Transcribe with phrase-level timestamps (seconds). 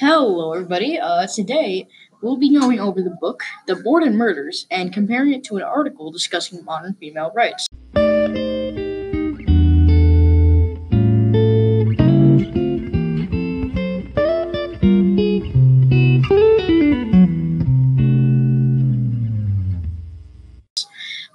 [0.00, 0.98] Hello, everybody.
[0.98, 1.86] Uh, today
[2.22, 6.10] we'll be going over the book The Borden Murders and comparing it to an article
[6.10, 7.66] discussing modern female rights.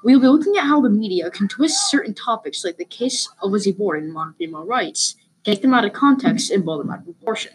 [0.03, 3.51] We'll be looking at how the media can twist certain topics like the case of
[3.51, 6.97] Lizzie Borden and modern female rights, take them out of context, and blow them out
[6.97, 7.51] of proportion.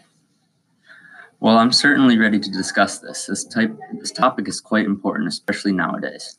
[1.41, 3.25] Well, I'm certainly ready to discuss this.
[3.25, 6.37] This type this topic is quite important, especially nowadays.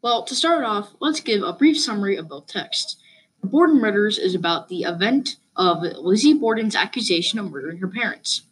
[0.00, 2.96] Well, to start off, let's give a brief summary of both texts.
[3.42, 8.44] The Borden Murders is about the event of Lizzie Borden's accusation of murdering her parents.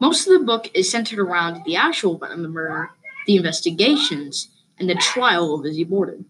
[0.00, 2.92] Most of the book is centered around the actual event of the murder,
[3.26, 6.24] the investigations, and the trial of Lizzie Borden.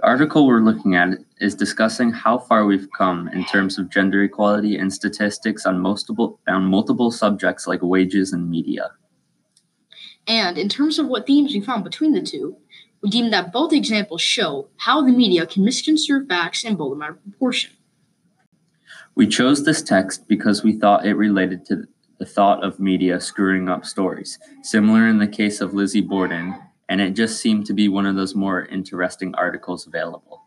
[0.00, 4.22] The article we're looking at is discussing how far we've come in terms of gender
[4.22, 8.92] equality and statistics on multiple on multiple subjects like wages and media.
[10.26, 12.56] And in terms of what themes we found between the two,
[13.02, 17.02] we deem that both examples show how the media can misconstrue facts and blow them
[17.02, 17.72] out of proportion.
[19.14, 21.86] We chose this text because we thought it related to
[22.18, 26.54] the thought of media screwing up stories, similar in the case of Lizzie Borden,
[26.90, 30.42] and it just seemed to be one of those more interesting articles available.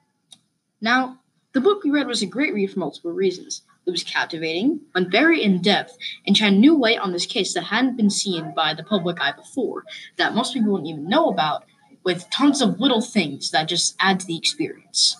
[0.81, 1.19] Now,
[1.53, 3.61] the book we read was a great read for multiple reasons.
[3.85, 7.63] It was captivating, went very in depth, and shined new light on this case that
[7.63, 9.85] hadn't been seen by the public eye before,
[10.17, 11.63] that most people wouldn't even know about,
[12.03, 15.15] with tons of little things that just add to the experience.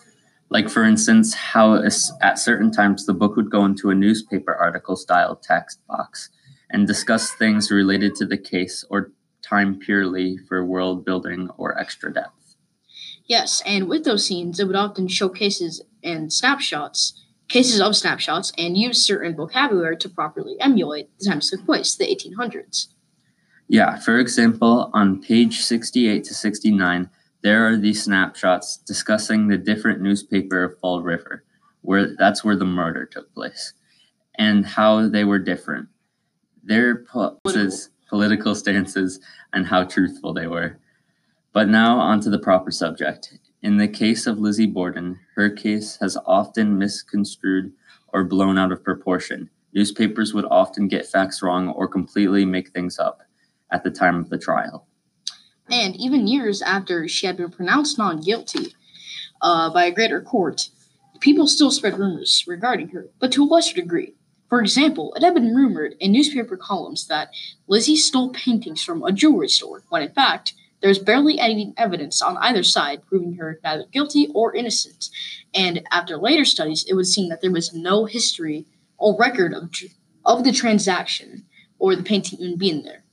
[0.49, 1.81] Like, for instance, how
[2.21, 6.29] at certain times the book would go into a newspaper article style text box
[6.69, 9.11] and discuss things related to the case or
[9.53, 12.55] time purely for world building or extra depth.
[13.25, 18.51] Yes, and with those scenes, it would often show cases and snapshots, cases of snapshots,
[18.57, 22.87] and use certain vocabulary to properly emulate the times took place, the 1800s.
[23.67, 27.09] Yeah, for example, on page 68 to 69,
[27.43, 31.43] there are these snapshots discussing the different newspaper of Fall River,
[31.81, 33.73] where that's where the murder took place,
[34.35, 35.89] and how they were different
[36.63, 37.92] their political.
[38.13, 39.19] Political stances
[39.53, 40.77] and how truthful they were.
[41.51, 43.39] But now onto the proper subject.
[43.63, 47.73] In the case of Lizzie Borden, her case has often misconstrued
[48.09, 49.49] or blown out of proportion.
[49.73, 53.23] Newspapers would often get facts wrong or completely make things up
[53.71, 54.85] at the time of the trial.
[55.71, 58.75] And even years after she had been pronounced non guilty
[59.41, 60.69] uh, by a greater court,
[61.19, 64.13] people still spread rumors regarding her, but to a lesser degree.
[64.53, 67.31] For example, it had been rumored in newspaper columns that
[67.65, 72.21] Lizzie stole paintings from a jewelry store, when in fact, there was barely any evidence
[72.21, 75.09] on either side proving her neither guilty or innocent.
[75.55, 78.67] And after later studies, it was seen that there was no history
[78.99, 79.71] or record of,
[80.23, 81.47] of the transaction
[81.79, 83.05] or the painting even being there.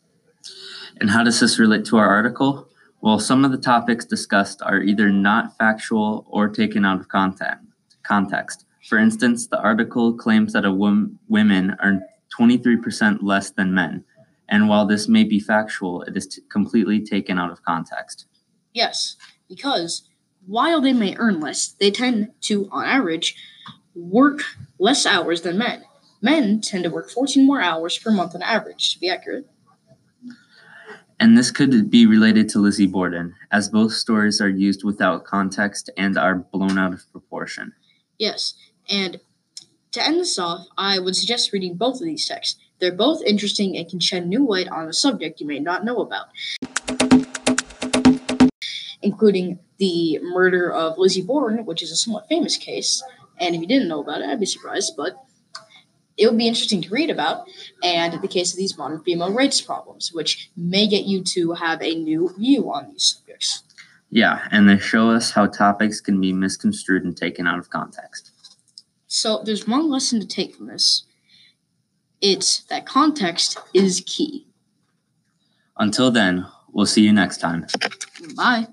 [1.00, 2.68] And how does this relate to our article?
[3.00, 8.66] Well, some of the topics discussed are either not factual or taken out of context.
[8.88, 12.02] For instance, the article claims that a wom- women earn
[12.36, 14.04] 23% less than men.
[14.48, 18.26] And while this may be factual, it is t- completely taken out of context.
[18.72, 19.16] Yes,
[19.48, 20.08] because
[20.46, 23.36] while they may earn less, they tend to, on average,
[23.94, 24.42] work
[24.78, 25.84] less hours than men.
[26.22, 29.48] Men tend to work 14 more hours per month on average, to be accurate.
[31.18, 35.90] And this could be related to Lizzie Borden, as both stories are used without context
[35.96, 37.74] and are blown out of proportion.
[38.18, 38.54] Yes,
[38.90, 39.20] and
[39.92, 42.58] to end this off, I would suggest reading both of these texts.
[42.78, 45.98] They're both interesting and can shed new light on a subject you may not know
[45.98, 46.28] about,
[49.02, 53.02] including the murder of Lizzie Borden, which is a somewhat famous case.
[53.38, 55.16] And if you didn't know about it, I'd be surprised, but
[56.16, 57.46] it would be interesting to read about,
[57.82, 61.80] and the case of these modern female rights problems, which may get you to have
[61.82, 63.62] a new view on these subjects.
[64.10, 68.32] Yeah, and they show us how topics can be misconstrued and taken out of context.
[69.12, 71.02] So there's one lesson to take from this.
[72.20, 74.46] It's that context is key.
[75.76, 77.66] Until then, we'll see you next time.
[78.36, 78.68] Bye.